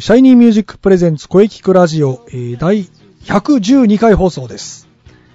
[0.00, 2.88] ーシャイニーミュージックプレゼンツ声聞くラジオ、えー第
[3.24, 4.88] 112回放送です。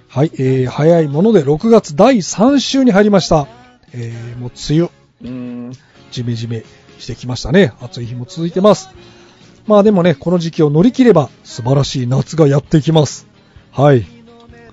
[0.08, 3.46] はい、えー早いもので6月第3週に入りました。
[3.92, 4.90] えーもう梅雨、
[5.22, 5.30] うー
[5.70, 5.72] ん、
[6.10, 6.64] ジメジメ
[6.98, 7.72] してきましたね。
[7.80, 8.90] 暑い日も続いてます。
[9.68, 13.28] まあでもね、この時期を乗り切れば素晴らしい夏がやってきます。
[13.70, 14.04] はい。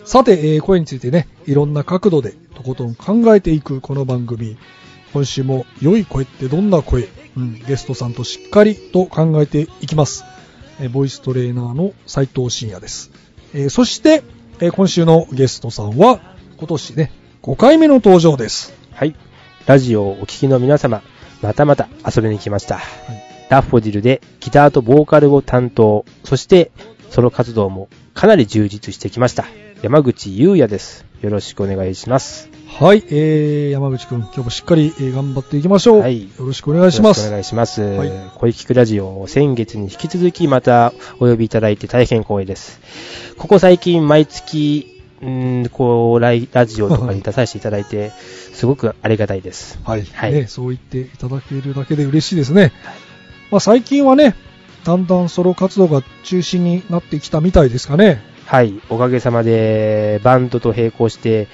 [0.05, 4.57] さて、えー声についてね、いろんな角度でとことん考えていくこの番組。
[5.13, 10.25] 今週も良い声ってどんな声、うん、ゲストさんとしっかりと考えていきます。
[10.79, 13.11] えーボイストレーナーの斉藤慎也です。
[13.53, 14.23] えーそして、
[14.59, 16.19] えー今週のゲストさんは
[16.57, 17.11] 今年ね、
[17.43, 18.73] 5回目の登場です。
[18.91, 19.15] はい。
[19.67, 21.03] ラジオをお聞きの皆様、
[21.41, 22.79] またまた遊びに来ました。
[23.49, 26.71] ラッフォジルでギターとボーカルを担当、そして
[27.11, 29.45] ソロ活動もかなり充実してきました。
[29.83, 31.05] 山口優也です。
[31.21, 32.52] よろしくお願いします。
[32.79, 35.99] はい、えー、山口くん、今日もしっかり、えー頑張っていきましょう。
[35.99, 37.19] はいよろしくお願いします。
[37.19, 37.81] よろしくお願いします。
[37.83, 42.81] はい声聞くラジオを先月に引き続きまたお呼びいただいて大変光栄です。
[43.37, 49.79] ここ最近毎月、うーん、こう、ライラジオとかに出させていただいて、すごくありがたいです。
[49.83, 50.47] はい、はいね。
[50.47, 52.71] そう言っていただけるだけで嬉しいですね。
[53.51, 54.35] まあ、最近はね、
[54.83, 58.23] だんだんソロ活動が中心になってきたみたいですかね。
[58.47, 61.47] はい、おかげさまでバンドと並行して、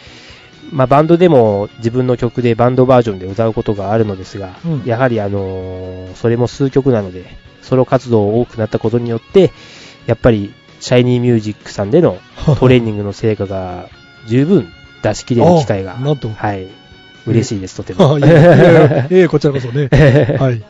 [0.71, 7.25] まあ、バンドでも自分の曲でバンドバージョンで歌うことがあるのですが、うんやはりあのーそれも数曲なので、
[7.61, 9.51] ソロ活動多くなったことによって、
[10.05, 12.17] やっぱりシャイニーミュージックさんでの
[12.59, 13.89] トレーニングの成果が
[14.27, 14.67] 十分
[15.01, 16.67] 出し切れる機会が、あなんとはい、
[17.25, 18.17] 嬉しいです、とても。
[18.17, 19.89] いやいやいやいやこちらこそね。
[20.39, 20.63] はい。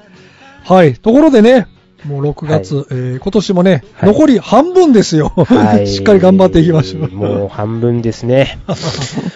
[0.63, 0.93] はい。
[0.95, 1.67] ところでね、
[2.05, 5.33] もう6月、えー今年もね、はい残り半分ですよ。
[5.35, 7.09] はい しっかり頑張っていきましょう。
[7.09, 8.59] もう半分ですね。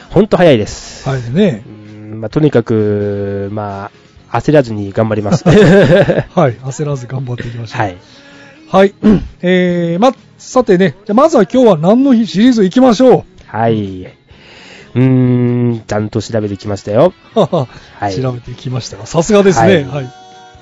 [0.10, 1.08] ほんと早いです。
[1.08, 2.16] はいねう。
[2.16, 3.92] んまあ、とにかく、ま
[4.32, 5.44] あ、焦らずに頑張ります。
[5.48, 5.54] はい。
[6.64, 7.82] 焦らず頑張っていきましょう。
[7.82, 7.98] はい。
[8.70, 8.94] はい。
[9.42, 14.06] えー、ま、さてね、じゃあまずは今日は何の日シリーズ行きましょはい。
[14.96, 17.14] うーん、ちゃんと調べてきましたよ。
[17.36, 17.40] う。
[17.40, 17.68] はは
[18.00, 19.68] はい調べてきましたが、さすがですね。
[19.68, 20.14] はいはい。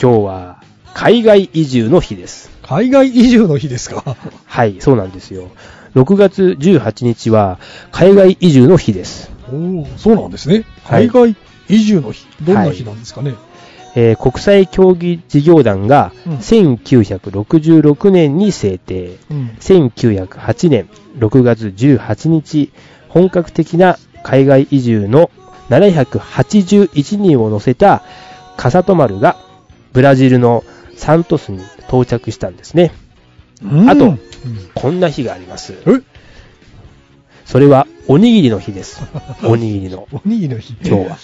[0.01, 0.60] 今日は、
[0.93, 2.49] 海外移住の日です。
[2.63, 4.15] 海外移住の日ですか？
[4.45, 5.49] はい、そうなんですよ。
[5.95, 7.59] 6月18日は、
[7.91, 9.31] 海外移住の日です。
[9.51, 10.63] おお、そうなんですね。
[10.83, 11.35] はい海外
[11.69, 12.25] 移住の日。
[12.41, 13.33] どんな日なんですかね？
[13.95, 19.47] えー国際競技事業団がうん1966年に制定、うん。
[19.59, 22.71] 1908年6月18日、
[23.09, 25.29] 本格的な海外移住の
[25.69, 28.03] 781人を乗せた
[28.57, 29.35] カサトマルが
[29.93, 30.63] ブラジルの
[30.95, 32.91] サントスに到着したんですね。
[33.63, 34.19] うんあとうん
[34.73, 35.73] こんな日があります。
[35.85, 36.01] え？
[37.45, 39.01] それはおにぎりの日です。
[39.43, 40.07] おにぎりの。
[40.11, 40.75] おにぎりの日。
[40.83, 41.17] 今日は。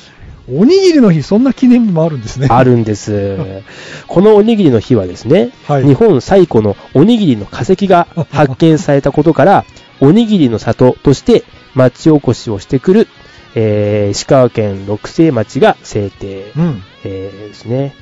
[0.50, 2.48] おにぎりの日、そんな記念日もあるんですね。
[2.50, 3.38] あるんです。
[4.08, 9.66] このおにぎりの日はですね、はい日本最古のおにぎりの化石が発見されたことから、
[10.00, 13.08] おにぎりの里として町おこしをしてくる、
[13.56, 16.84] えー石川県六西町が制定、うん。
[17.04, 17.94] えーですね。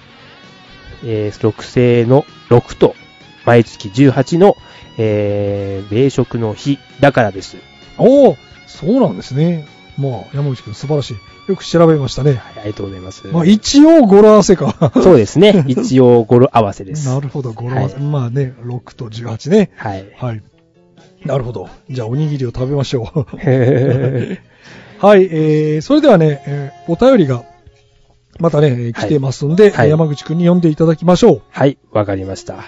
[1.05, 2.95] えー六西の6と
[3.45, 4.57] 毎月18の、
[4.97, 7.57] えー米食の日だからです。
[7.97, 9.67] おお、そうなんですね。
[9.97, 11.17] まあ、山口くん素晴らしい。
[11.47, 12.33] よく調べましたね。
[12.33, 13.27] はい、ありがとうございます。
[13.27, 14.91] まあ、一応語呂合わせか。
[14.95, 15.63] そうですね。
[15.69, 17.07] 一応語呂合わせです。
[17.07, 17.95] なるほど、語呂合わせ。
[17.95, 19.71] はいまあね、6と18ね。
[19.75, 20.05] はい。
[20.17, 20.41] はい。
[21.23, 21.69] なるほど。
[21.89, 23.19] じゃあ、おにぎりを食べましょう。
[23.19, 23.25] は
[24.99, 27.43] はい、えー、それではね、えーお便りが、
[28.39, 31.41] またね、えー来てますんで、はい山口くんに読んでいただきましょう。
[31.65, 32.65] い、わかりました。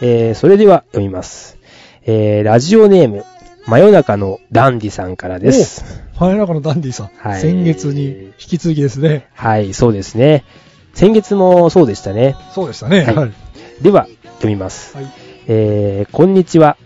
[0.00, 1.58] えー、それでは読みます。
[2.02, 3.24] えー、ラジオネーム、
[3.66, 6.02] 真夜中のダンディさんからです。
[6.16, 7.06] お真夜中のダンディさん。
[7.16, 9.28] はい先月に引き続きですね。
[9.34, 10.44] はい、そうですね。
[10.92, 12.36] 先月もそうでしたね。
[12.52, 13.02] そうでしたね。
[13.04, 13.32] はいはい。
[13.80, 14.94] では、読みます。
[14.94, 15.06] はい。
[15.46, 16.76] えー、こんにちは。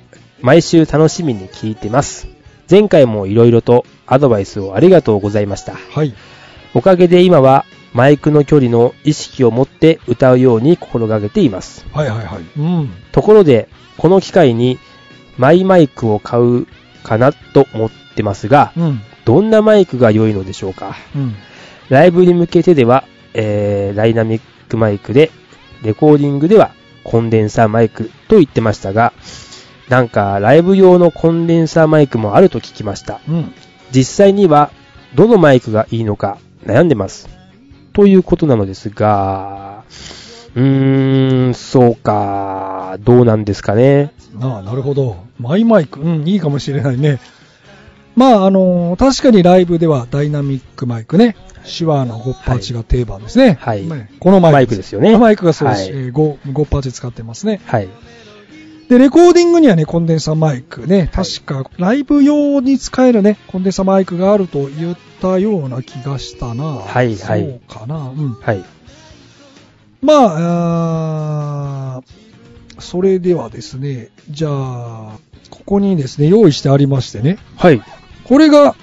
[0.40, 2.28] 毎週楽しみに聞いてます。
[2.70, 5.74] 前回も色々とアドバイスをありがとうございました。
[5.74, 6.14] はい。
[6.74, 11.86] おかげで今はマイクの距離の意識を持って歌うように心がけています。
[11.92, 12.42] はいはいはい。
[12.58, 12.90] うん。
[13.12, 13.68] ところで、
[13.98, 14.78] この機会に
[15.36, 16.66] マイマイクを買う
[17.02, 19.00] かなと思ってますが、うん。
[19.24, 20.96] どんなマイクが良いのでしょうか？
[21.14, 21.34] うん。
[21.90, 23.04] ライブに向けてでは、
[23.34, 25.30] えー、ダイナミックマイクで、
[25.82, 26.72] レコーディングでは
[27.04, 29.12] コンデンサーマイクと言ってましたが、
[29.88, 33.20] なんかライブ用のコンデンサーマイクもあると聞きました。
[33.28, 33.52] うん。
[33.90, 34.70] 実際には
[35.14, 37.28] どのマイクがいいのか悩んでます。
[37.92, 39.84] ということなのですが、
[40.54, 44.12] うーん、そうか、どうなんですかね。
[44.40, 45.24] ああ、なるほど。
[45.38, 46.00] マイマイク。
[46.00, 47.20] うん、いいかもしれないね。
[48.14, 51.36] まあ、あのー確かにライブではダイナミックマイクね。
[51.64, 53.56] 手話の5パーチが定番ですね。
[53.60, 54.54] はいねこのマイク。
[54.54, 55.82] マイクですよねこのマイクがそうです。
[55.84, 57.60] はいえー 5, 5パーチ使ってますね。
[57.64, 57.88] はい。
[58.92, 66.64] で、レコーディングにはね、コンデンサーマイクね、確か、ライブ用に使えるね、コンデンサーマイクがあると言ったような気がしたな。
[66.64, 67.96] はいはいそうかな。
[67.96, 68.34] うん。
[68.34, 68.62] はい。
[70.02, 75.18] まあ、あーそれではですね、じゃあ、
[75.48, 77.80] ここにですね、用意してありましてね、はい。
[78.24, 78.74] これが、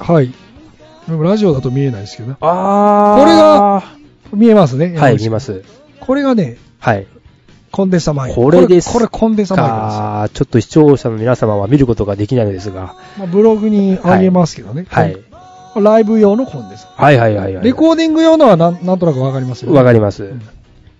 [0.00, 0.34] はい。
[1.06, 2.36] でもラジオだと見えないですけどね。
[2.40, 3.84] あこれが
[4.32, 4.96] 見えますね。
[4.98, 5.62] はい、見えます。
[6.00, 7.06] これがね、はい。
[7.72, 8.36] コンデンサーマイク。
[8.36, 9.98] これですこれ、これコンデンサーマイクです。
[9.98, 14.86] かちょっと視聴者の皆様は見ることができないのですが、まあ、ブログにあげますけどね。
[14.88, 15.16] はい。
[15.76, 17.02] ライブ用のコンデンサー。
[17.02, 17.64] はいはいはいはい。
[17.64, 19.78] レコーディング用のはなんなんとなくわかりますよね。
[19.78, 20.24] わかります。
[20.24, 20.42] うん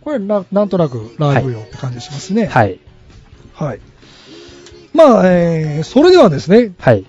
[0.03, 2.47] これな、なんとなくライブ用って感じしますね。
[2.47, 2.81] はい。
[3.53, 3.81] はい。
[4.95, 7.05] まあ、えー、それではですね、はい。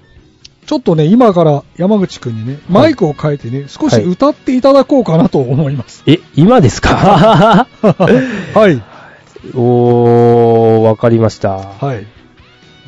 [0.65, 6.03] ちょっとね、今から山口くんにね、マイクを変えてね、少し歌っていただこうかなと思います。
[6.05, 7.65] え、今ですか？
[7.81, 8.83] はい。
[9.55, 11.57] おー、わかりました。
[11.57, 12.05] はい。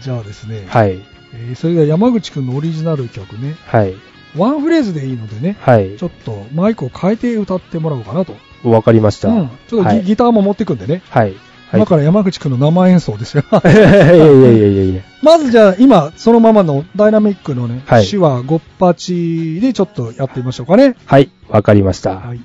[0.02, 1.02] じゃあですね、はい。
[1.34, 3.96] えーそれでは山口くんのオリジナル曲ね、はい。
[4.38, 6.04] ワンフレーズでいいのでね、はいち。
[6.04, 8.36] ょっとマイクを変えて歌ってもらおうかなと。
[8.64, 9.30] わかりました。
[9.30, 9.50] うん。
[9.68, 10.04] ちょっとギ,、はい。
[10.04, 11.30] ギターも持ってくんでね、はい。
[11.30, 11.38] はい。
[11.74, 13.44] 今から山口くんの生演奏ですよ。
[13.66, 15.02] いやいやいやいやいや。
[15.22, 20.96] まずじゃあ今、そのままのダイナミックのね、はい手話5パチでちょっとやってみましょうかね。
[21.06, 21.30] はい。
[21.50, 22.18] わかりました。
[22.18, 22.42] はい。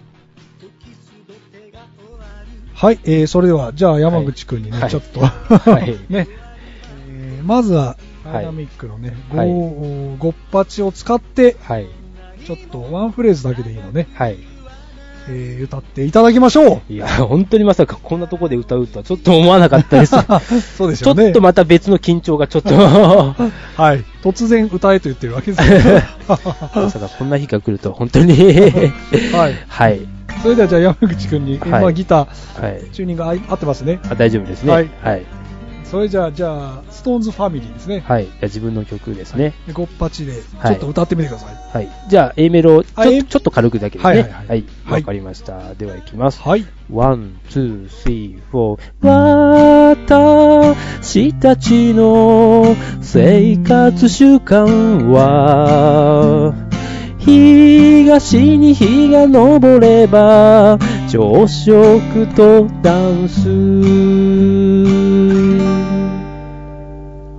[2.79, 5.23] はい、えー、それでは、じゃあ山口くんにね、はいちょっと、い
[6.09, 6.29] ね、
[7.09, 11.87] えーまずは、はいダイナミックのね、はい 5, 5パチを使って、はい。
[12.47, 14.37] ちょっとワンフレーズだけでいいのね、はい。
[15.29, 16.93] えー歌っていただきましょう。
[16.93, 20.15] いや、本当にまさかこんなとこで歌うとはちょっと思わなかったです。
[20.77, 21.25] そうでしょうね。
[21.25, 22.75] ちょっとまた別の緊張がちょっと。
[23.77, 24.05] はい。
[24.23, 26.03] 突然歌えと言ってるわけですよ。
[26.29, 28.35] まさかこんな日が来るとは本当に。
[29.33, 29.55] はい。
[29.67, 30.18] はい。
[30.43, 32.29] それではじゃあ山口くんに、はいまあギタはい。
[32.83, 34.01] ー、チューニング合い合ってますね。
[34.11, 34.73] あ大丈夫ですね。
[34.73, 35.27] はいはい。
[35.85, 38.05] それじゃあ、じゃあ、ストーンズファミリーですね。
[38.07, 38.25] はい。
[38.27, 39.55] じゃあ自分の曲ですね。
[39.67, 41.55] で5パチで、はいちょっと歌ってみてください。
[41.73, 41.89] はい。
[42.11, 44.31] じゃあ A メロ、ちょちょっと軽くだけですね。
[44.47, 45.75] はいわかりました。
[45.77, 46.43] では行きます。
[46.43, 46.67] はい。
[46.93, 49.99] ワン、ツー、スリー、フォー。
[51.01, 56.53] 私たちの生活習慣は、
[57.29, 60.79] 東に日が昇れば、
[61.11, 63.51] 朝食とダンス。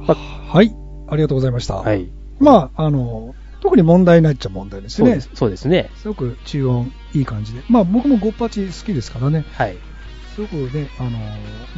[0.05, 0.75] はい。
[1.07, 1.77] ありがとうございました。
[1.77, 2.07] はい。
[2.39, 5.21] まあ、あの、特に問題ないっちゃ問題ですね。
[5.33, 5.67] そうです。
[5.67, 5.89] ね。
[5.95, 7.63] すごく中音いい感じで。
[7.67, 9.43] まあ僕も5パチ好きですからね。
[9.53, 9.77] はい。
[10.35, 11.09] すごくね、あの、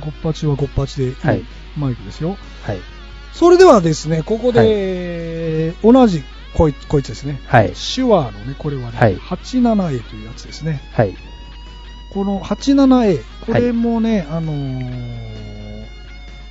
[0.06, 1.44] 5パチは5パチでいいはい
[1.78, 2.36] マイクですよ。
[2.64, 2.80] はい。
[3.32, 6.22] それではですね、ここで、同じ
[6.54, 7.40] こいこいつですね。
[7.48, 7.74] はい。
[7.74, 10.82] 手話のね、これはね、はい 87A というやつですね。
[10.94, 11.16] はい。
[12.14, 15.52] この 87A、これもね、あのー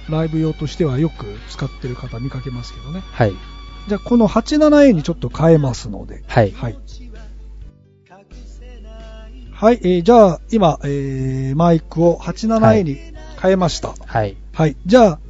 [0.08, 3.00] ライブ用としてはよく使ってる方見かけますけどね。
[3.12, 3.32] はい。
[3.88, 6.24] じゃあこの 87A にちょっと変えますので。
[6.26, 6.50] はい。
[6.50, 6.76] はい。
[9.52, 12.98] はい、えーじゃあ今、えーマイクを 87A に
[13.40, 13.94] 変えました。
[14.06, 14.36] はい。
[14.52, 14.76] はい。
[14.86, 15.20] じゃあ、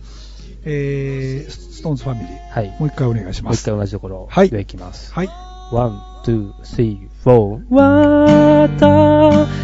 [0.65, 2.77] えー、ストーンズファミリー、はい。
[2.79, 3.53] もう一回お願いします。
[3.53, 4.29] もう一回同じところ。
[4.31, 5.13] はいでは行きます。
[5.13, 5.29] はい。
[5.73, 7.75] ワン、ツー、スリー、フォー。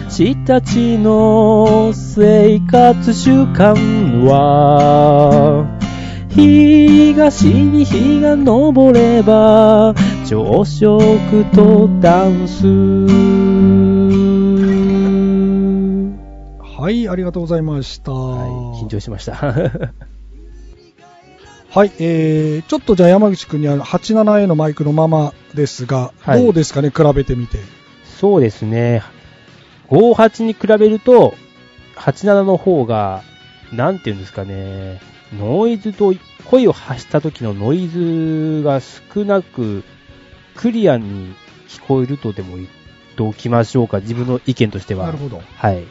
[0.06, 5.66] 私たちの生活習慣は、
[6.30, 9.94] 東に日が昇れば、
[10.26, 12.66] 朝食とダンス。
[16.60, 18.12] はい、ありがとうございました。
[18.12, 18.46] は
[18.78, 19.42] い、緊張しました。
[21.76, 27.58] はい、えー、ちょっとじゃあ山口くんには 87A のマイクのままですが、はいどうですかね、比べてみて。
[28.18, 29.02] そうですね。
[29.90, 31.34] 58に比べると、
[31.96, 33.22] 87の方が、
[33.74, 35.02] なんていうんですかね、
[35.38, 36.14] ノイズと、
[36.46, 39.84] 声を発した時のノイズが少なく、
[40.54, 41.34] クリアに
[41.68, 42.68] 聞こえるとでも言っ
[43.18, 45.04] ておきましょうか、自分の意見としては。
[45.04, 45.42] なるほど。
[45.56, 45.84] はい。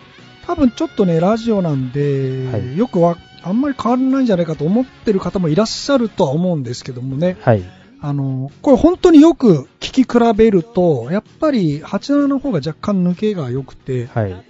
[0.48, 7.37] 多分ちょっとね、ラジオなんで、はいよくわ、あんまり変わらないんじゃないかと思ってる方もいらっしゃるとは思うんですけどもね。
[7.41, 7.63] はい。
[8.01, 14.45] あの、これ本当によく聞き比べると、やっぱり87の方が若干抜けが良くて、はい。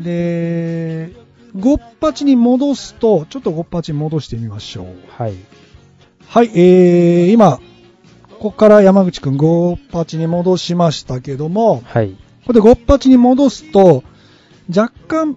[0.00, 1.12] で、
[1.56, 4.86] 58に戻すと、ちょっと58に戻してみましょう。
[5.08, 5.34] はい。
[6.26, 7.60] はい、えー、今、
[8.30, 12.10] ここから山口くん58に戻しましたけども、はい。
[12.10, 12.16] こ
[12.48, 14.02] こで58に戻すと、
[14.74, 15.36] 若干、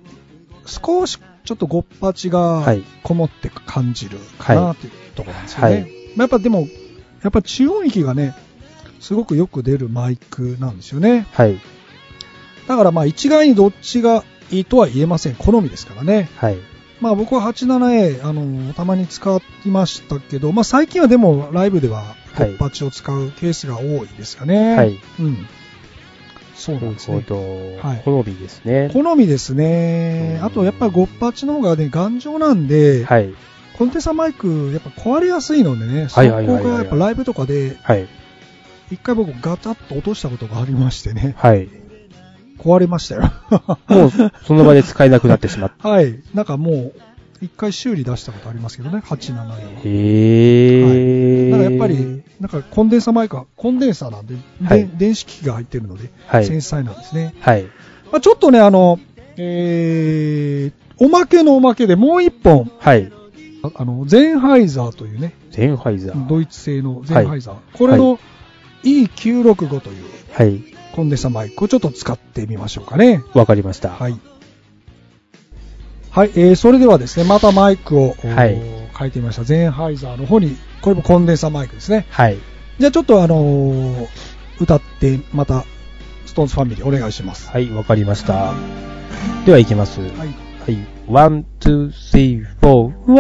[0.66, 5.74] 少しちょっと58がはいこもって感じるかなはというところなんですよね。
[5.74, 6.68] はいまあやっぱでも、
[7.24, 8.36] やっぱ中音域がね、
[9.00, 11.28] すごくよく出るマイクなんですよね。
[11.32, 11.60] はい。
[12.68, 15.36] だからまあ一概にどっちがいいとは言えません。
[15.36, 16.30] 好みですからね。
[16.38, 16.58] はい。
[17.00, 24.76] まあ僕は 87A、あの、たまに使いましたけど、まあ最近はでもライブでははい58を使うケースが多いですよね。
[24.76, 25.00] はい。
[25.20, 25.48] うん。
[26.58, 27.24] そうなんですね。
[27.82, 28.90] はい好みですね。
[28.92, 30.38] 好みですね。
[30.40, 33.34] うんあとやっぱり58の方がね、頑丈なんで、はい。
[33.78, 38.08] コンテンサマイクやっぱ壊れやすいのでね、そこはいはいはいはいがやっぱライブとかで、はい。
[38.92, 41.70] 一回僕ガタッと落としたことがありましてね、はい。
[42.58, 43.32] 壊れましたよ。
[43.88, 44.12] もう、
[44.44, 45.88] その場で使えなくなってしまった。
[45.90, 46.20] はい。
[46.34, 46.94] なんかもう、
[47.42, 49.70] 一回修理出したことありますけどね、87用。
[49.84, 51.52] へー。
[51.52, 57.34] だからやっぱり、なんかコンデンサマイクは、コンデンサーなんで、はいで電子機器が入ってるので、はい繊細なんですね。
[57.40, 57.64] はい。
[58.12, 59.00] まあ、ちょっとね、あの、
[59.38, 63.12] えー、おまけのおまけでもう一本、はい。
[63.64, 66.28] ああの、ゼンハイザーというね、ゼンハイザー。
[66.28, 67.56] ドイツ製のゼンハイザー。
[67.78, 68.20] これの
[68.84, 70.62] E965 というはい。
[70.94, 73.24] コンデンサマイクをちょっと使ってみましょうかね。
[73.34, 73.90] わかりました。
[73.90, 74.20] はい。
[76.12, 79.44] はい、えー、それではですね、またマイクを、はいお変えてみました。
[79.44, 82.08] ゼンハイザーの方に、これもコンデンサマイクですね。
[82.10, 82.38] はい。
[82.80, 84.08] じゃあちょっとあのー
[84.60, 85.66] 歌って、また、
[86.26, 87.52] ストーンズファミリーお願いします。
[87.52, 88.54] はい、わかりました。
[89.46, 90.02] では行きます。
[90.02, 90.10] はい。
[90.10, 90.78] はい。
[91.08, 93.14] ワン、ツー、スリー、フォー。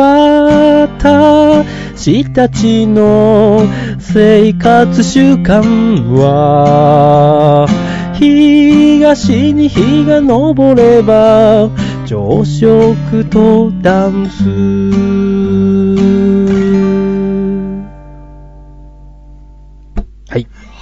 [1.94, 3.62] 私たちの
[4.00, 7.68] 生活習慣は、
[8.14, 11.70] 東に日が昇れば、
[12.08, 15.37] 朝食とダンス。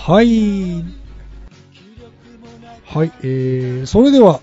[0.05, 0.83] はい。
[0.83, 0.85] はい。
[2.85, 4.39] はい、えー、それでは、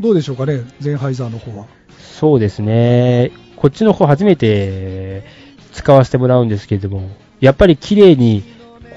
[0.00, 1.66] どうでしょうかね、ゼンハイザーの方は。
[1.98, 3.30] そうですね。
[3.56, 5.24] こっちの方初めて
[5.72, 8.42] 使わせてもらうんですけれども、やっぱり綺麗に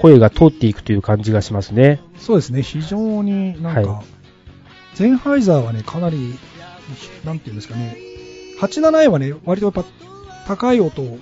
[0.00, 2.00] 声が通っていくという感じがしますね。
[2.16, 4.02] そうですね、非常になんか、は
[4.94, 6.38] ゼンハイザーはね、かなり、
[7.22, 7.98] なんていうんですかね、
[8.62, 9.84] 87A はね、割とやっぱ
[10.46, 11.18] 高い音を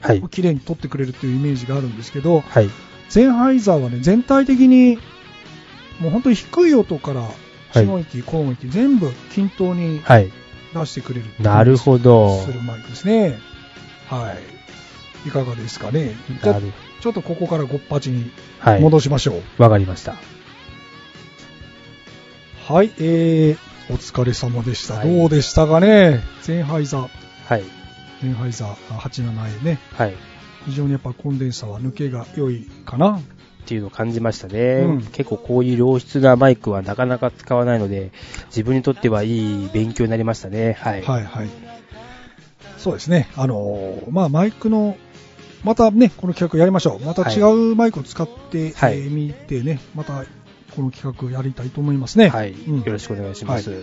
[0.00, 0.22] はい。
[0.30, 2.68] 綺麗に取ってくれるっていうイメージがあるんですけど、はい。
[3.08, 4.98] ゼンハイザーはね、全体的に、
[6.00, 7.32] もう本当に低い音から、はい
[7.74, 10.30] 下の域、高音域、全部均等にはい。
[10.72, 11.26] 出してくれる。
[11.40, 12.40] なるほど。
[12.42, 13.38] するマイクですね。
[14.08, 14.34] は
[15.24, 15.28] い。
[15.28, 16.14] いかがですかね。
[16.42, 18.80] じゃあなるちょっとここからごっぱちにはい。
[18.80, 19.62] 戻しましょう。
[19.62, 20.14] わかりました。
[22.66, 24.94] はい、えー、お疲れ様でした。
[24.94, 26.20] はいどうでしたかね。
[26.42, 27.08] ゼンハイザー、
[27.46, 27.64] はい。
[28.22, 29.78] ゼンハイザー 87A ね。
[29.92, 30.14] はい。
[30.66, 33.20] 非常にやっぱコンデンサーは抜けが良いかな。
[33.64, 38.12] っていうのを感じましたね、うん結構こういう良質なマイクはなかなか使わないので、
[38.48, 40.74] 自分にとってはいい勉強になりましたね。
[40.74, 41.02] はい。
[41.02, 41.48] はいはい。
[42.76, 43.30] そうですね。
[43.36, 44.98] あのーまあマイクの、
[45.62, 47.06] またね、この企画やりましょう。
[47.06, 50.24] また違うマイクを使って、はいえー見てね、また
[50.76, 52.28] この企画やりたいと思いますね。
[52.28, 52.52] はい。
[52.52, 53.82] うんよろしくお願いします。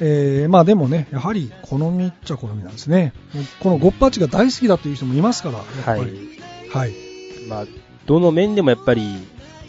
[0.00, 3.12] えーまあでもね、やはり好みっちゃ好みなんですね。
[3.60, 6.04] このゴッパチが大好きだという人もいますから、やっぱはい。
[6.06, 6.40] り。
[6.70, 6.92] はい。
[7.48, 7.66] まあ、
[8.06, 9.02] どの面でもやっぱり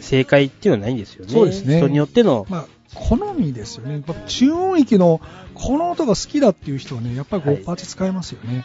[0.00, 1.32] 正解っていうのはないんですよね。
[1.32, 4.02] そうですね人によっての、まあ、好みですよね。
[4.26, 5.20] 中音域の
[5.54, 8.64] この音が好きだっていう人はね、やっぱりゴッパチ使えますよね。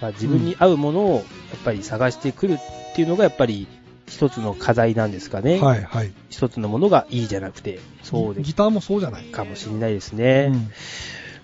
[0.00, 1.24] まあ、自分に合うものをやっ
[1.64, 3.66] ぱり探してくるっていうのがやっぱり
[4.06, 5.60] 一つの課題なんですかね。
[5.60, 6.12] はいはい。
[6.30, 9.24] 一つのものがいいじゃなくて、そうでギターもそうじゃない。
[9.24, 10.50] かもしれないですね。
[10.52, 10.70] うん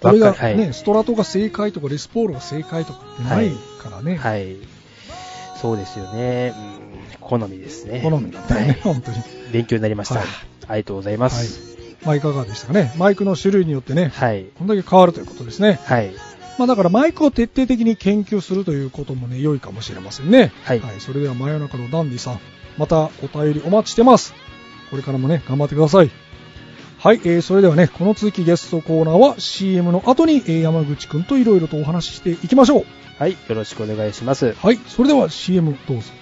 [0.03, 3.51] これがわかはいね、ストラトが正解とかレスポールが正解とかってない
[3.81, 4.17] からね。
[4.17, 4.57] はい。
[5.61, 6.53] そうですよね。
[7.21, 8.01] うん、好みですね。
[8.03, 9.19] 好みだよね、本当に。
[9.53, 10.17] 勉強になりました。
[10.17, 10.27] はい
[10.69, 11.77] ありがとうございます。
[12.05, 12.93] まあいかがでしたかね。
[12.97, 14.47] マイクの種類によってね、はい。
[14.59, 15.79] こんだけ変わるということですね。
[15.85, 16.13] はい。
[16.59, 20.53] まあだからマイクを徹底的に研究するということもね、良いかもしれませんね。
[20.65, 22.41] はいそれでは真夜中のダンディさん、
[22.79, 24.35] またお便りお待ちしてます。
[24.91, 26.11] これからもね、頑張ってください。
[26.99, 32.85] はい、えー、それではね、この続きゲストコーナーは CM の後に、えー山口くんといろいろとお話ししていきましょう。
[33.19, 33.33] はい。
[33.33, 34.53] よろしくお願いします。
[34.53, 36.22] はい、それでは CM どうぞ。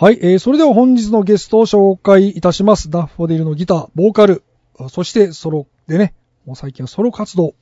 [0.00, 2.88] はい、えー、それでは本日のゲストを紹介いたします。
[2.88, 4.42] ダッフォディルのギター、ボーカル、
[4.88, 6.14] そしてソロでね、
[6.46, 7.54] もう最近はソロ活動、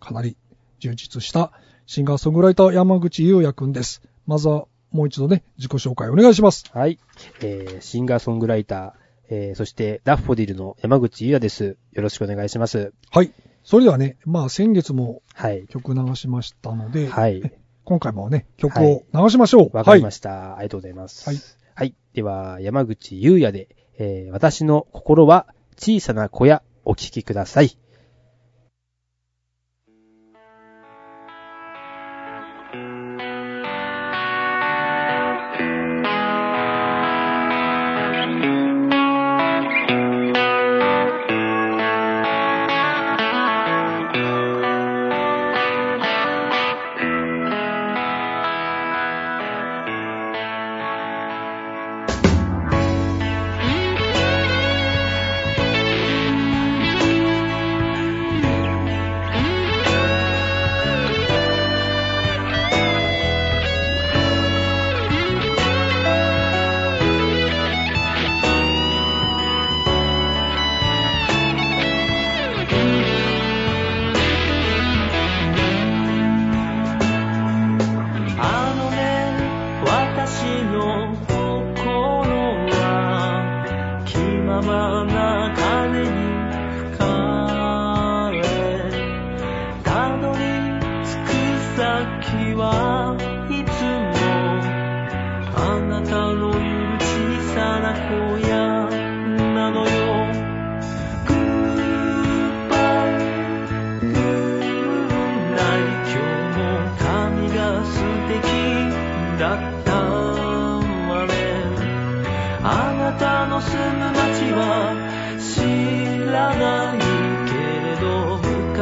[0.00, 0.36] かなり
[0.80, 1.52] 充実した
[1.86, 4.02] シンガーソングライター山口優也くんです。
[4.26, 6.64] まずはもう一度ね、自己紹介お願いします。
[6.72, 6.98] はい。
[7.42, 8.92] えー、シンガーソングライター、
[9.30, 11.76] えー、そしてダッフォディルの山口優也です。
[11.92, 12.92] よろしくお願いします。
[13.12, 13.30] はい。
[13.62, 15.68] それではね、まあ先月もはい。
[15.68, 17.52] 曲流しましたので、はい。
[17.84, 19.76] 今回もね、曲を流しましょう。
[19.76, 21.30] わかりましした、ありがとうございます。
[21.30, 21.38] はい。
[22.14, 23.68] では、山口優也で、
[23.98, 27.76] えー、私の心は小さな小屋、お聞きください。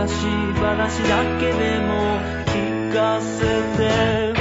[0.03, 0.27] 昔
[0.59, 1.95] 話だけでも
[2.47, 3.39] 聞かせ
[3.79, 4.35] て。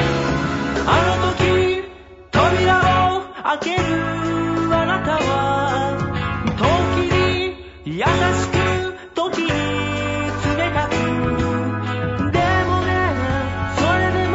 [0.88, 1.84] あの時
[2.32, 3.84] 扉を開ける
[4.74, 5.96] あなたは
[6.58, 6.66] 時
[7.14, 7.20] に
[7.86, 8.08] 優し
[8.50, 8.58] く
[9.14, 9.50] 時に
[10.58, 10.90] 冷たく。
[12.32, 12.90] でもね
[13.78, 14.34] それでも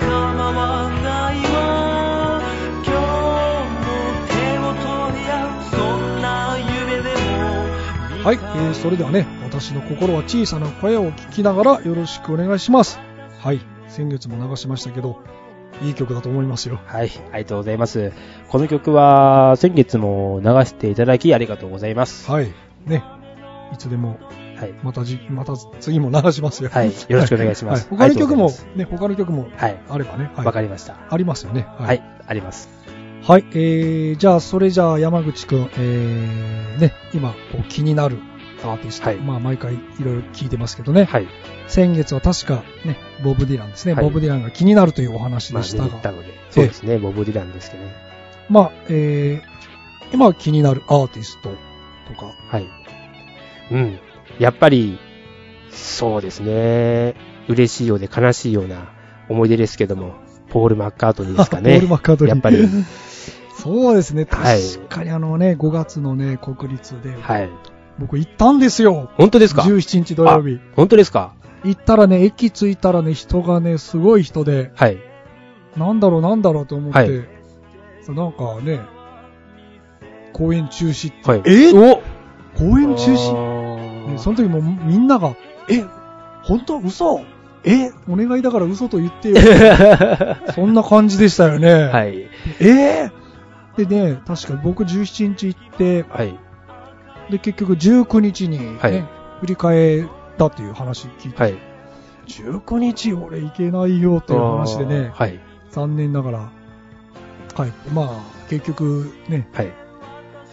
[0.00, 0.10] 構
[0.42, 1.54] わないわ
[2.84, 2.98] 今日
[3.78, 3.86] も
[4.26, 4.90] 手を取
[5.22, 6.26] り合うそんな
[6.58, 9.26] 夢でもはい、えー、それではね、
[9.62, 12.98] 私の心は小さな声を聞きながらよろしくお願いします。
[13.38, 15.20] はい、先月も流しましたけど、
[15.82, 16.80] いい曲だと思いますよ。
[16.84, 17.12] はい。
[17.30, 18.12] ありがとうございます。
[18.48, 22.28] この曲は、先月も流していただきありがとうございます。
[22.28, 22.52] はい、
[22.86, 23.04] ね、
[23.72, 24.18] いつでも、
[24.56, 24.72] はい。
[24.82, 26.68] またじ、また次も流しますよ。
[26.68, 26.88] はい。
[26.88, 27.88] よろしくお願いします。
[27.88, 29.80] はい他の曲もね、他の曲もはい。
[29.88, 30.96] あればね、はいわかりました。
[31.08, 31.68] ありますよね。
[31.78, 32.02] はい。
[32.26, 32.68] あります。
[33.22, 38.18] はい、えー、じゃあ、それじゃあ、山口くん、えー、ね、今、こう気になる
[38.64, 41.28] アーティスト、はいまあ、毎回いろいろ聞いてますけどね、はい。
[41.66, 46.28] 先月は確かね、ボブ・ディランですね、はいボブ・ディランが気になるというお話まあ、でしたが、ね、言ったので。
[46.50, 46.98] そうですね。
[46.98, 47.92] ボブ・ディランですけどね。
[48.48, 51.50] まあ、えー、今気になるアーティスト
[52.08, 52.68] とか、はい。
[53.70, 53.98] うん。
[54.38, 54.98] やっぱり、
[55.70, 57.14] そうですね。
[57.48, 58.92] 嬉しいようで悲しいような
[59.28, 60.14] 思い出ですけども、
[60.50, 61.76] ポール・マッカートニーですかポね。
[61.78, 62.34] ール・マッカートニー。
[62.34, 62.68] やっぱり。
[63.56, 67.48] そうですね、確はいかにあのね、5月のね、国立で、はい。
[68.02, 69.10] 僕行ったんですよ。
[69.16, 70.60] 本当ですか？17日土曜日。
[70.74, 71.34] 本当ですか？
[71.64, 74.98] 行ったらね、駅着いたらね、人がね、すごい人で、はい。
[75.76, 77.08] なんだろうなんだろうと思って、はい
[78.08, 78.80] なんかね、
[80.32, 81.42] 公演中止って、はい。
[81.46, 81.72] え？
[81.72, 82.02] お
[82.58, 83.32] 公演中止？
[83.32, 85.36] 止ねその時もみんなが、
[85.68, 85.84] え、
[86.42, 86.78] 本当？
[86.80, 87.20] 嘘？
[87.64, 89.36] え、お願いだから嘘と言ってよ。
[90.52, 91.72] そんな感じでしたよね。。
[91.84, 92.26] はいい。
[92.58, 93.10] え？
[93.76, 96.36] ー、でね、確か僕17日行って、はい。
[97.32, 99.04] で、結局19日にね、はい
[99.40, 100.06] 振り返っ
[100.38, 101.58] たっていう話聞いて、はい。
[102.28, 105.40] 19日俺行けないよっていう話でね、はい。
[105.72, 106.52] 残念ながら
[107.56, 109.72] 帰って、まあ、結局ね、はい。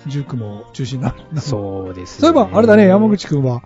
[0.08, 1.40] 19も中止になる。
[1.40, 3.08] そうです、そういえば、あれだね、山。
[3.10, 3.62] 口くんは、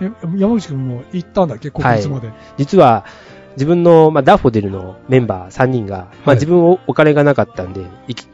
[0.00, 2.32] え山口くんも行ったんだっけ、国立まで。
[2.56, 3.04] 実は、
[3.52, 7.84] 自分の、まあ、ダフォデルのメンバー3人が、まはいあ、自分おお金がなかったんで、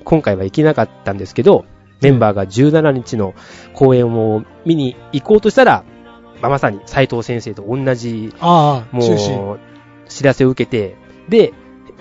[0.04, 1.66] 今回は行けなかったんですけど、
[2.00, 3.34] メンバーが17日の
[3.72, 5.84] 公演を見に行こうとしたら、
[6.40, 9.02] まあ、まさに斉藤先生と同じ、ああ、も。
[9.54, 9.58] う、
[10.08, 10.96] 知らせを受けて、
[11.28, 11.52] で、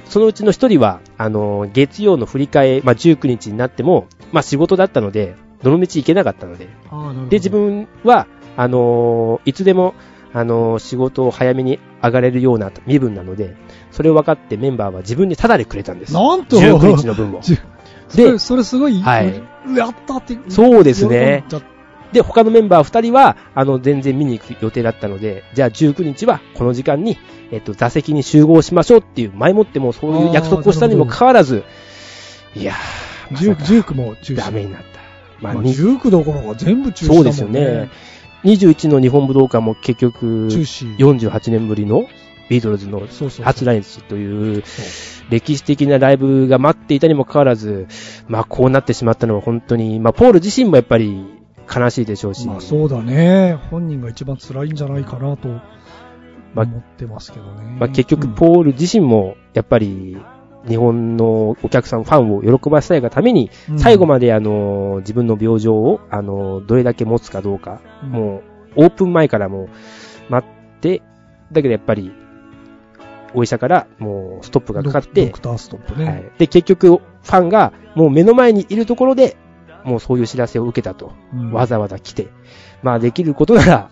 [0.06, 6.68] そのうちの一人は、あの、月曜の振り替え、まあ、19日になっても、まあ、仕事だったので、どの道行けなかったので、
[7.30, 8.28] で、自分は、
[8.58, 9.96] あのーいつでも、
[10.34, 13.56] あのー仕事を早めに上がれるような身分なので、
[13.92, 16.14] それを分かってメンバーは自分にタダでくれたんです。
[16.14, 17.42] なんと19日の分も。
[18.14, 19.42] でれ、それすごい、はい
[19.76, 20.38] やったって。
[20.50, 21.44] そうですね
[22.14, 27.18] で、他のメンバー2人は、あの、全然見に行く予定だったので、じゃあ19日はこの時間に、
[27.52, 31.64] えっと、座席に集合しましょうっていう、前もってもそういう約束をしたにもかかわらず、
[32.56, 34.38] いやー、まさか19 19も中止。
[34.38, 34.86] ダメになった。
[35.42, 37.16] まあ、まあ、に19どころか全部中止ね。
[37.16, 37.90] そうですよね。
[38.46, 40.96] 21の日本武道館も結局、中止。
[40.98, 42.06] 48年ぶりの
[42.50, 43.02] ビートルズの。
[43.44, 44.64] 初来日という
[45.30, 47.88] 歴史的なライブが待っていたにもかかわらず、
[48.28, 51.26] まあこうなってしまったのは本当に、まあポール自身もやっぱり
[51.74, 53.58] 悲しいでしょうし、まあそうだね。
[53.72, 55.48] 本人が一番辛いんじゃないかなと
[56.54, 57.78] まあ思ってますけどね。
[57.80, 60.18] まあ結局うんポール自身もやっぱり
[60.68, 68.42] 日本のお客さん、ファンを喜ばせたいがために、うん最後まであの、自分の病状を、あの、どれだけ持つかどうか、うんも
[68.76, 69.70] う、オープン前からもう
[70.30, 71.02] 待って、
[71.52, 72.12] だけどやっぱり、
[73.36, 76.06] お医者からもうストップがかかってドクターストップね。
[76.06, 76.32] はい。
[76.38, 79.38] で、結局、ファンがもう目の前にいるところで、
[79.84, 81.14] もうそういう知らせを受けたと。
[81.34, 82.28] うんわざわざ来て。
[82.82, 83.90] まあ、できることなら、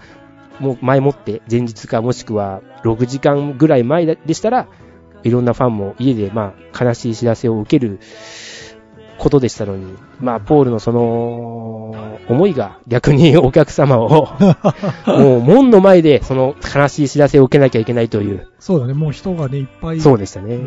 [0.59, 4.67] もう前もって、前日かもしくは6時間ぐらい前でしたら、
[5.23, 7.99] いろんなファンも家で、まあ、悲しい知らせを受ける
[9.17, 11.82] ことでしたのに、まあ、ポールのその、
[12.29, 14.29] 思いが逆にお客様を、
[15.07, 18.93] もう門の前でその悲しい知らせを受けなきゃいけないという、そうだね。
[18.93, 19.99] もう人がね、いっぱい。
[19.99, 20.59] そうでしたね。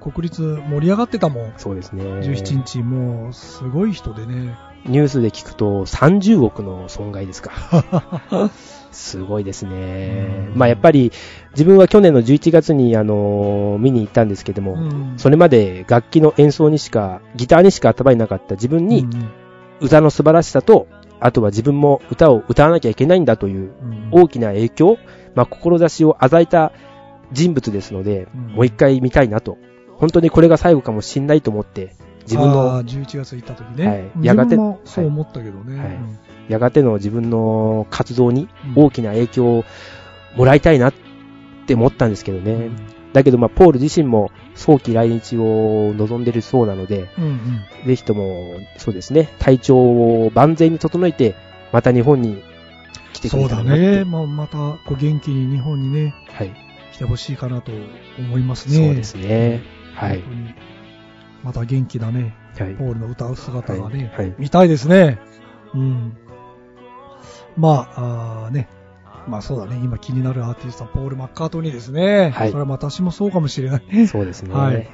[0.00, 1.52] 国立盛り上がってたもん。
[1.56, 2.04] そうですね。
[2.04, 4.54] 17日、もう、すごい人でね。
[4.88, 7.50] ニュースで聞くと30億の損害ですか。
[8.92, 10.48] すごいですね。
[10.52, 11.12] うんまあやっぱり
[11.52, 19.10] 自分は去年の11月にあの見に行ったんですけども、うんそれまで楽器の演奏にしか、ギターにしか頭になかった自分にうん
[19.80, 20.88] 歌の素晴らしさと、
[21.20, 24.98] あとは自分も歌を歌わなきゃいけないんだといううん大きな影響、
[25.34, 26.72] まあ志を与えた
[27.32, 29.58] 人物ですので、うんもう一回見たいなと。
[29.96, 33.86] 本当にこれが最後かもしんないと思って、自分のあー11月行った時ね。
[33.86, 35.78] はい自やがてそう思ったけどね。
[35.78, 39.64] はいうんやがての自分の活動にうん大きな影響を
[40.36, 40.94] もらいたいなっ
[41.66, 42.52] て思ったんですけどね。
[42.52, 42.76] うん
[43.16, 51.36] だけど、まあ、ポール自身も早期来日を望んでるそうなので、うんうんぜひとも、そうですね、体調を万全に整えて、
[51.72, 52.42] また日本に
[53.12, 53.96] 来てくそうだれたらなって。
[53.98, 54.04] ね。
[54.04, 56.52] まあ、また、こう元気に日本にね、はい。
[56.92, 57.70] 来てほしいかなと
[58.18, 58.86] 思いますね。
[58.86, 59.62] そうですね。
[59.94, 60.22] はい
[61.42, 62.86] また元気なね、はいポ。
[62.86, 64.34] ールの歌う姿がね、はい。
[64.38, 65.20] 見たいですね。
[65.74, 66.16] うん。
[67.56, 68.68] まあ、あーね。
[69.28, 69.80] まあそうだね。
[69.82, 72.30] 今気になるアーティストはポール・マッカートニーですね。
[72.30, 74.06] はいそれは私もそうかもしれない。
[74.06, 74.54] そうですね。
[74.54, 74.88] はい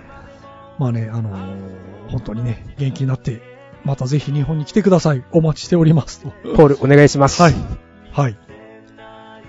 [0.78, 3.40] まあね、あのー本当にね、元気になって、
[3.84, 5.24] またぜひ日本に来てください。
[5.32, 6.26] お待ちしております。
[6.44, 7.40] ポール、お願いします。
[7.40, 7.54] はい。
[8.12, 8.36] はい。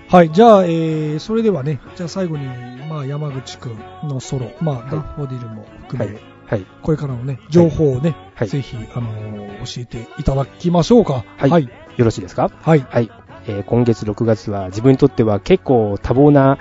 [0.08, 0.30] はい。
[0.30, 2.46] じゃあ、えー、それではね、じゃあ最後に、
[2.88, 6.22] まあ山口くんのソロ、まあ、いダッフォディルも含め、はい。
[6.46, 6.66] はい。
[6.82, 9.44] これからのね、情報をね、はいぜひ、あのー
[9.76, 11.24] 教えていただきましょうか。
[11.38, 11.64] はいはい。
[11.96, 12.50] よろしいですか？
[12.62, 12.86] はい。
[12.88, 13.10] はい。
[13.46, 16.58] えー今月6月は自分にとっては結構多忙な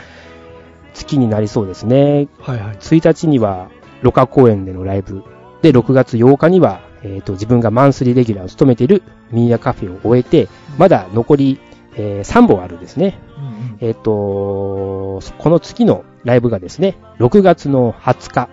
[0.94, 2.28] 月になりそうですね。
[2.40, 2.60] はい。
[2.60, 2.78] はい。
[2.78, 3.70] 1日には、
[4.02, 5.24] ロカ公演でのライブ。
[5.62, 11.60] で、6月8日には、えっ、と、自分がマンスリーレギュラーを務めているミーヤカフェを終えて、まだ残り、
[11.96, 13.20] え3本あるんですね。
[13.38, 18.50] うんうんえっ、と、この月のライブがですね、6月の20日。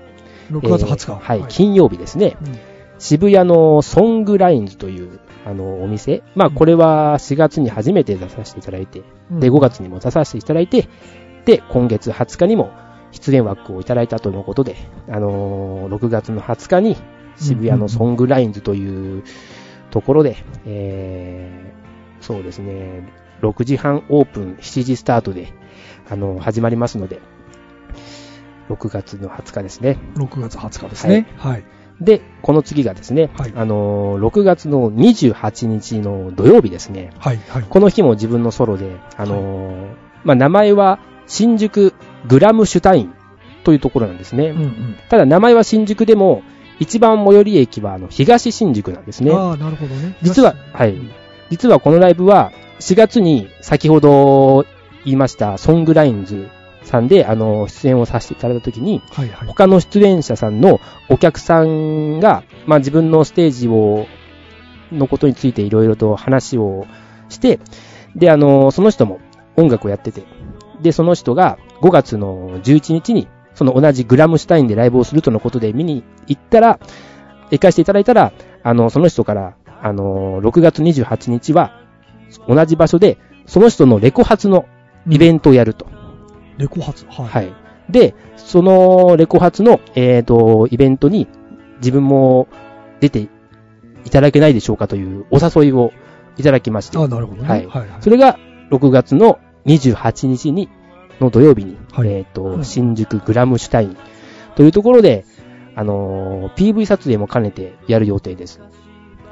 [0.51, 1.13] 6月20日。
[1.13, 2.37] えーはい、金曜日ですね。
[2.43, 2.59] うん
[3.01, 6.23] 渋谷のソングラインズという、あの、お店。
[6.35, 10.89] まあ、これは4月に初めて出させていただいて、で、5月にも出させていただいて、
[11.45, 12.73] で、今月20日にも
[13.13, 14.77] 出演枠をいただいたとのことで、
[15.09, 16.97] あのー6月の20日に
[17.37, 19.25] 渋谷のソングラインズという
[19.91, 23.09] ところで、えー、そうですね、
[23.43, 25.53] 6時半オープン、7時スタートで、
[26.09, 27.21] あの、始まりますので、
[28.69, 29.99] 6月の20日ですね。
[30.15, 31.27] 6月20日ですね。
[31.37, 31.65] はい。
[32.01, 37.11] で、この次がですね、はいあの、6月の28日の土曜日ですね。
[37.19, 37.41] はい。
[37.49, 37.65] はい。
[37.69, 39.89] この日も自分のソロで、あの、
[40.25, 41.95] まあ、名前は新宿
[42.27, 43.15] グラムシュタイン
[43.65, 44.49] というところなんですね。
[44.49, 44.97] うんうん。
[45.11, 46.43] ただ名前は新宿でも、
[46.79, 49.33] 一番最寄り駅はあの東新宿なんですね。
[49.33, 50.17] ああ、なるほどね。
[50.23, 50.97] 実は、はい。
[51.51, 54.65] 実はこのライブは、4月に先ほど
[55.05, 56.49] 言いました、ソングラインズ
[56.83, 59.49] さんで、あの、出演をさせていただいたときに、はいはい。
[59.49, 64.07] 他の出演者さんのお客さんが、まあ自分のステージを、
[64.93, 66.87] のことについていろいろと話を
[67.29, 67.61] して、
[68.17, 69.21] で、あの、その人も
[69.57, 70.25] 音楽をやってて、
[70.81, 76.81] で、その人が5月の11日に、その同じグラムシュタインでライブをするとのことで見に行ったら、
[77.51, 81.81] 行かせていただいたら、あの、その人から、あの、6月28日は、
[82.49, 84.67] 同じ場所で、その人のレコ発の
[85.09, 85.87] イベントをやると。
[86.61, 87.07] レコ発？
[87.07, 87.27] はい。
[87.27, 87.53] はい。
[87.91, 91.27] で、そのレコ発の、えっ、と、イベントに
[91.79, 92.47] 自分も
[93.01, 93.29] 出て
[94.05, 95.93] いただけないでしょうかというお誘いを
[96.37, 97.49] いただきましてあ、あ、なるほどね。
[97.49, 97.89] はいはい。
[97.89, 98.03] はい。
[98.03, 98.39] それが
[98.71, 100.69] 6月の28日に、
[101.21, 103.97] の土曜日に、はいえっ、と、うん新宿グラムシュタイン
[104.55, 105.25] というところで、
[105.75, 108.61] あのー PV 撮影も兼ねてやる予定です。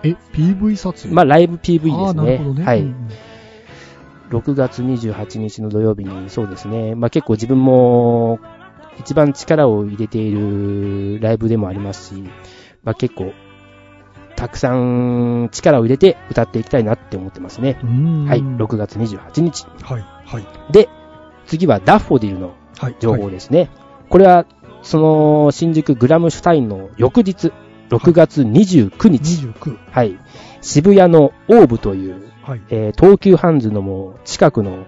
[0.03, 1.15] え、PV 撮影？
[1.15, 2.25] まあ、ライブ PV ですね。
[2.25, 2.65] なるほどね。
[2.65, 2.81] はい。
[2.81, 3.09] うんうん
[4.31, 6.95] 6月28日の土曜日に、そうですね。
[6.95, 8.39] まあ結構自分も
[8.99, 12.23] 一番力を入れているライブでもありますし、
[12.83, 13.33] まあ結構
[14.37, 17.75] たくさん力を入れて歌っていきたいなって思ってますね。
[18.27, 19.67] はい、6月28日。
[19.83, 20.03] はい。
[20.03, 20.73] はい。
[20.73, 20.89] で、
[21.47, 22.97] 次はダッフォディルのはい。
[23.01, 23.69] 情報ですね。
[24.09, 24.47] これは、
[24.83, 27.53] その新宿グラムシュタインの翌日、
[27.91, 29.79] 6月29日、29。
[29.91, 30.17] はい、
[30.61, 32.61] 渋谷のオーブというはい。
[32.71, 34.87] えー東急ハンズのもう近くの、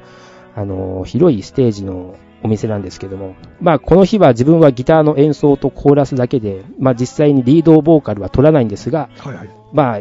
[0.57, 9.37] あのー広いステージのお店なんですけども、まあこの日は自分はギターの演奏とコーラスだけで、まあ実際にリードボーカルは取らないんですが、はい。
[9.37, 9.51] はい。
[9.73, 10.01] まあ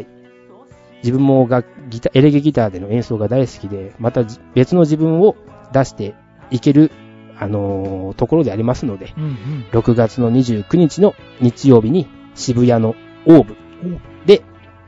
[1.02, 5.36] 自分もがギタエレゲギターでの演奏が大好きで、またじ別の自分を
[5.72, 6.14] 出して
[6.50, 6.90] いける、
[7.38, 9.66] あのーところでありますので、うんうん。
[9.72, 12.94] 6月の29日の日曜日に渋谷の
[13.26, 14.00] オーブで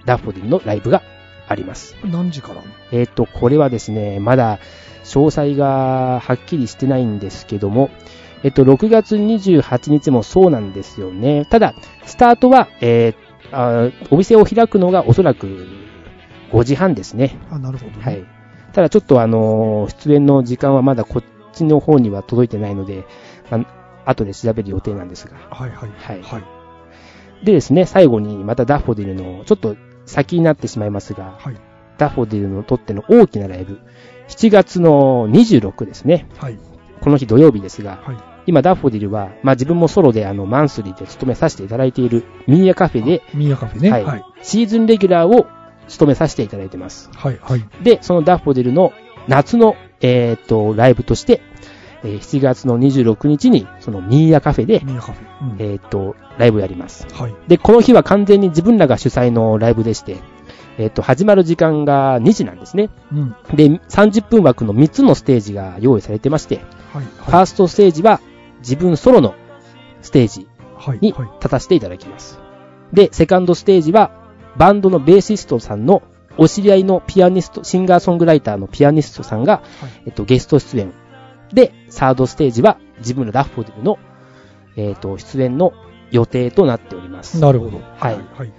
[0.04, 1.02] ダッフォディルのライブが
[1.48, 1.96] あります。
[2.04, 2.62] 何時から？
[2.92, 4.58] えっ、と、これはですね、まだ
[5.04, 7.90] 詳細がはっきりしてないんですけども、
[8.42, 11.44] えっと、6月28日もそうなんですよね。
[11.46, 13.14] ただ、スタートは、えー
[13.54, 15.66] あーお店を開くのがおそらく
[16.52, 17.36] 5時半ですね。
[17.50, 18.02] あ、なるほどね。
[18.02, 18.24] はい。
[18.72, 23.04] ただちょっとあのー出演の時間はまだこっちの方には届いてないので、
[23.50, 23.58] ま
[24.06, 25.36] あ、後で調べる予定なんですが。
[25.50, 25.70] はい。
[25.70, 25.90] はい。
[25.90, 27.44] はいはい。
[27.44, 31.56] でですね、最後にまたダッフォディルの、ちょっと先になってしまいますが、はい。
[31.98, 33.80] ダッフォディルのとっての大きなライブ、
[34.28, 36.28] 7月の26ですね。
[36.38, 36.58] はい。
[37.00, 38.16] この日土曜日ですが、はい。
[38.46, 43.90] 今ダッフォディルは、まあ自分もソロであのマンスリーで勤めさせていただいているミーヤカフェで、ミーヤカフェね。
[43.90, 44.24] ははい。
[44.42, 45.46] シーズンレギュラーを
[45.88, 47.10] 務めさせていただいてます。
[47.14, 47.38] はい。
[47.40, 47.64] はい。
[47.82, 48.92] で、そのダッフォディルの
[49.28, 51.40] 夏の、えーっと、ライブとして、
[52.04, 55.52] えー7月の26日に、そのミーヤカフェで、ミーヤカフェ。
[55.52, 57.06] うんえーっと、ライブをやります。
[57.12, 57.34] はい。
[57.48, 60.16] で、この日は完全に自分らが主催のライブでして、
[60.78, 62.90] えーっと、始まる時間が2時なんですね。
[63.12, 63.36] うん。
[63.54, 66.60] で、30分枠の3つのステージが用意されてまして、
[66.92, 67.04] はい。
[67.04, 68.20] ファーストステージは
[68.60, 69.34] 自分ソロの
[70.00, 70.98] ステージはい。
[71.00, 71.28] にはい。
[71.38, 72.38] 立たせていただきます。
[72.92, 74.10] で、セカンドステージは
[74.56, 76.02] バンドのベーシストさんの
[76.38, 79.62] お知り合いのピアニスト、シンガーソングライターのピアニストさんが、
[80.06, 80.92] えっと、ゲスト出演。
[81.54, 83.98] で、サードステージは自分のダッフォディルの、
[84.76, 85.72] えっと、出演の
[86.10, 87.40] 予定となっております。
[87.40, 87.78] なるほど。
[87.78, 88.52] はいはい。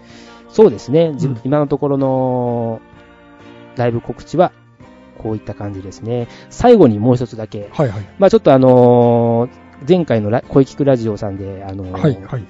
[0.50, 1.08] そうですね。
[1.08, 2.82] うん今のところの
[3.76, 4.52] ライブ告知は
[5.18, 6.28] こういった感じですね。
[6.50, 7.70] 最後にもう一つだけ。
[7.74, 7.90] はい。
[7.90, 8.06] はい。
[8.20, 12.24] まあちょっとあのー前回のラ声聞くラジオさんで、あのーはい。
[12.24, 12.46] はい。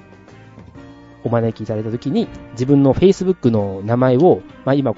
[1.24, 4.94] お招きいただいたときに、自分の Facebook の名前を、まあ今、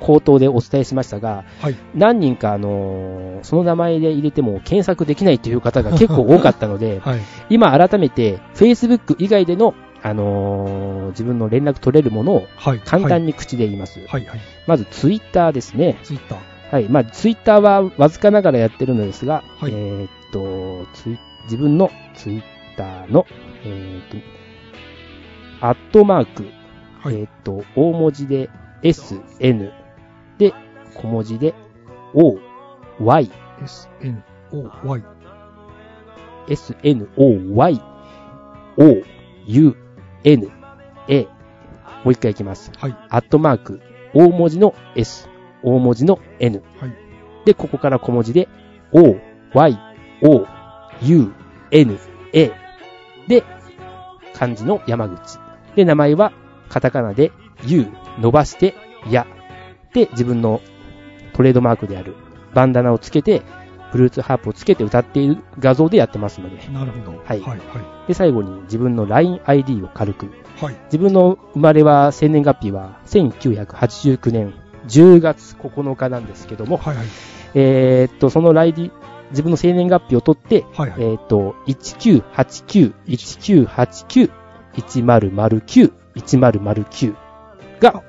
[0.00, 1.76] 口頭でお伝えしましたが、はい。
[1.94, 7.20] 何人かあのーその名前で入れても検索できないという方が結構多かったので、 はい。
[7.50, 12.80] 今改めて Facebook 以外での、あのー自分の連絡取れるものをはい。
[12.80, 14.00] 簡単に口で言います。
[14.00, 14.26] はい。
[14.26, 14.40] はい。
[14.66, 15.96] まずツイッターですね。
[16.02, 16.38] ツイッター。
[16.70, 16.88] はい。
[16.88, 22.42] まあ、ツイッターはわずかながらやってるのですが、はいえーっと、ツイ自分のツイッ
[22.76, 23.26] ターの、
[23.64, 24.20] えーっ
[25.60, 26.46] と、アットマーク、
[27.00, 28.50] はいえーっと、大文字で
[28.82, 29.72] S、N で、
[30.94, 31.54] 小文字で
[32.14, 32.38] O、
[33.00, 33.30] Y、
[33.62, 34.22] S, N,
[34.52, 35.02] O, Y。
[36.48, 37.82] S, N, O, Y、
[38.78, 39.02] O,
[39.46, 39.76] U,
[40.24, 40.50] N,
[41.08, 41.28] A,
[42.04, 42.72] もう一回いきます。
[42.76, 42.96] はい。
[43.10, 43.80] アットマーク、
[44.14, 45.28] 大文字の S、
[45.62, 46.62] 大文字の N。
[46.78, 46.92] はい。
[47.44, 48.48] で、ここから小文字で、
[48.92, 49.16] O、
[49.54, 49.78] Y、
[50.22, 50.46] O、
[51.02, 51.32] U、
[51.70, 51.98] N、
[52.32, 52.52] A。
[53.26, 53.44] で、
[54.34, 55.38] 漢字の山口。
[55.74, 56.32] で、名前は
[56.68, 57.32] カタカナで
[57.66, 57.86] U、
[58.18, 58.74] 伸ばして、
[59.10, 59.26] や。
[59.92, 60.60] で、自分の
[61.38, 62.16] トレードマークである
[62.52, 63.42] バンダナをつけて、
[63.92, 66.66] ブルーツハープをつけて歌っている画像でやってますので。
[66.72, 67.18] なるほど。
[67.24, 67.60] はいはい。
[68.08, 70.26] で、最後に自分の LINE-ID を軽く。
[70.60, 70.76] はい。
[70.86, 74.52] 自分の生まれは、生年月日は1989年
[74.88, 76.96] 10月9日なんですけども、はい。
[76.96, 77.06] はい。
[77.54, 78.90] えーっと、そのライディ、
[79.30, 80.90] 自分の生年月日を取って、はい。
[80.90, 81.02] はい。
[81.02, 84.30] えーっと、1989、1989、
[84.74, 87.14] 1009、1009
[87.78, 88.02] が、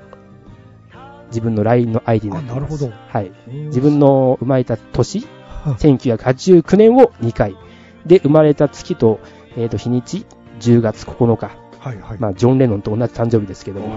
[1.30, 2.60] 自分の LINE の ID になあ、ってます。
[2.60, 2.92] なるほど。
[3.08, 3.32] はい。
[3.66, 5.26] 自分の生まれた年、
[5.64, 7.56] は1989年を2回。
[8.06, 9.20] で、生まれた月と、
[9.56, 10.26] えーっと、日にち、
[10.60, 11.50] 10月9日。
[11.78, 11.98] はい。
[11.98, 12.18] はい。
[12.18, 13.96] まあ、ジョン・レノンと同じ誕生日ですけども、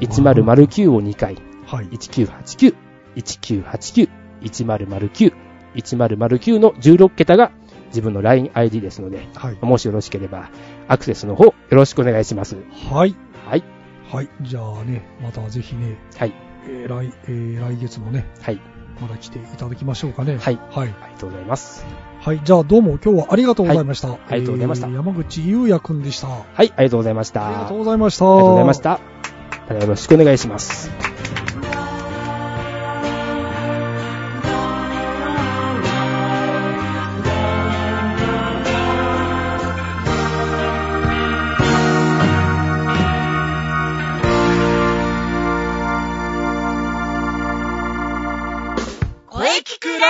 [0.00, 1.36] ー1009を2回。
[1.66, 1.86] はい。
[1.86, 2.74] 1989、
[3.16, 4.08] 1989、
[4.42, 5.32] 1009、
[5.74, 7.52] 1009の16桁が
[7.88, 9.58] 自分の LINE-ID ですので、はい。
[9.60, 10.50] もしよろしければ、
[10.88, 12.56] アクセスの方よろしくお願いします。
[12.90, 13.14] はい。
[13.46, 13.64] はい。
[14.10, 14.28] はい。
[14.42, 16.32] じゃあね、またぜひね、はい。
[16.68, 18.60] えー来、えー来月もね、はい。
[19.00, 20.38] まだ来ていただきましょうかね。
[20.38, 20.58] はい。
[20.70, 20.94] はい。
[21.02, 21.84] ありがとうございます。
[22.20, 22.40] はい。
[22.44, 24.08] じゃあどうも今日はありがとうございました。
[24.08, 26.28] ありがとうございましたえー山口優也くんでした。
[26.28, 27.48] あはい、ありがとうございました。
[27.48, 28.24] りがとうあございました。
[28.24, 28.80] りがとうございまし。
[28.82, 29.00] た
[29.74, 31.11] よろしくお願いします。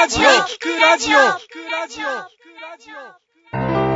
[0.08, 2.04] 声聞くラジオ聞くラジオ。
[3.52, 3.91] 今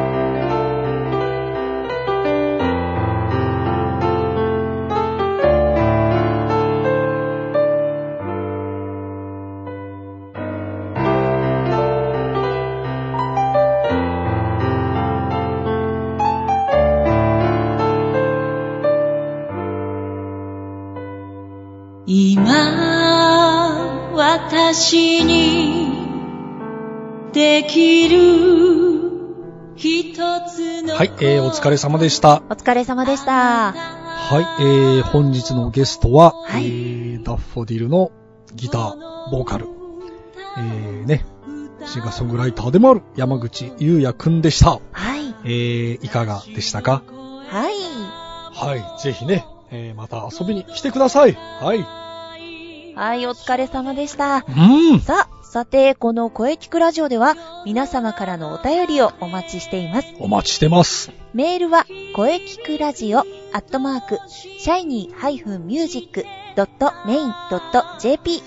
[31.21, 32.43] えー、お疲れ様でした。
[32.49, 33.73] お疲れ様でした。
[33.73, 38.11] はい、えー、本日のゲストは、はいえー、ダッフォディルの
[38.55, 39.67] ギター、ボーカル、
[40.59, 41.25] えー、ね、
[41.85, 44.81] シンガーソングライターでもある山口優也くんでした。
[44.93, 45.35] はい。
[45.45, 47.03] えー、いかがでしたか？
[47.49, 47.75] はい。
[48.53, 51.35] はい、ぜひね、えー、また遊びに来てください。
[51.35, 51.87] はい。
[52.97, 54.45] はい、お疲れ様でした。
[54.49, 55.01] うん。
[55.01, 60.15] さあ、さて、この声聞くラジオでは、皆様からのお便りをお待ちしています。
[60.21, 61.11] お待ちしてます。
[61.33, 68.43] メールは、声聞くラジオ、アットマーク、シャイニー -music.main.jp、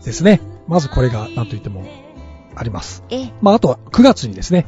[0.05, 0.41] ですね。
[0.67, 1.85] まずこれが何と言っても
[2.55, 3.05] あります。
[3.11, 4.67] え、まあ、あとは9月にですね、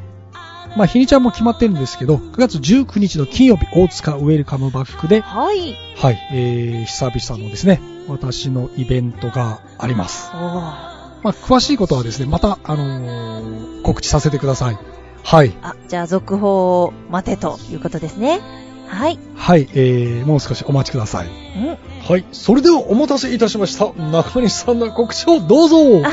[0.76, 5.74] まあ、日にちゃんも決まってるんですけど、9月19日の金曜日、大塚ウェルカムバックで、はい。
[5.96, 10.30] はい、えー、久々のですね、私のイベントがあります。
[10.32, 14.78] まあ、詳しいことはですね、また、あのー告知させてください。
[15.22, 15.52] はい。
[15.62, 18.40] あ、じゃあ続報を待てということですね。
[18.88, 19.18] はい。
[19.36, 21.28] はい、えー、もう少しお待ちください。
[21.28, 21.78] うん。
[22.08, 23.92] はい、それではお待たせいたしました。
[23.92, 25.76] 中西さんの告知をどうぞ。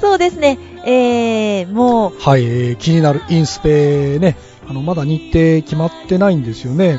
[0.00, 0.58] そうですね。
[0.86, 6.98] えー、もう、はい、えー気になるインスペね、あの、まだ日程決まってないんですよね。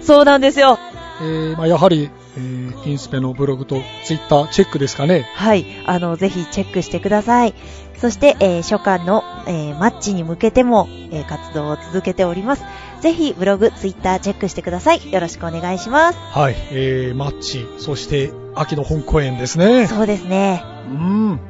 [0.00, 0.78] そうなんですよ。
[1.20, 5.26] えーまあ、やはり、えーインスペのブログとツイッターチェックですかね。
[5.34, 5.66] はい。
[5.86, 7.54] あの、ぜひチェックしてください。
[7.98, 12.64] そして、えー初夏の、えーマッチに向けても、えー活動を続けております。
[13.00, 15.12] ぜひ、ブログ、ツイッターチェックしてください。
[15.12, 16.18] よろしくお願いします。
[16.18, 19.86] はい、えー、マッチ、そして秋の本公演ですね。
[19.86, 20.62] そうですね。
[20.90, 21.40] うん。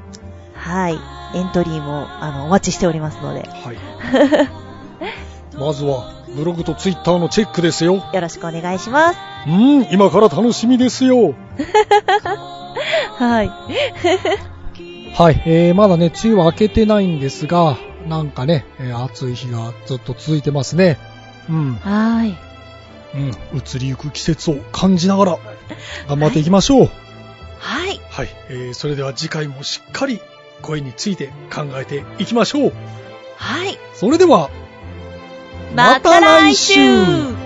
[0.54, 0.98] はい。
[1.34, 3.76] エントリーも、あの、お待ちしておりますので、はい。
[5.58, 8.04] まずは、ブログとツイッターのチェックですよ。
[8.12, 9.18] よろしくお願いします。
[9.46, 11.34] うん、今から楽しみですよ。
[13.18, 13.50] はい。
[15.14, 17.76] はい、えー、まだね、梅雨は明けてないんですが、
[18.08, 20.98] なんかね、えー暑い日がずっと続いてますね。
[21.48, 22.36] うん、はい。
[23.14, 25.38] うん、移りゆく季節を感じながら、
[26.08, 26.90] 頑張っていきましょう。
[27.58, 28.00] はい。
[28.10, 30.20] はい、えー、それでは次回もしっかり
[30.62, 32.72] 声について考えていきましょう。
[33.36, 33.78] はい。
[33.94, 34.50] それでは、
[35.74, 37.39] また来週。